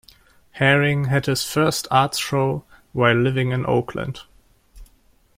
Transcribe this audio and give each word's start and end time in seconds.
Haring 0.57 1.09
had 1.09 1.27
his 1.27 1.43
first 1.43 1.87
art 1.91 2.15
show 2.15 2.65
while 2.91 3.13
living 3.13 3.51
in 3.51 3.67
Oakland. 3.67 4.21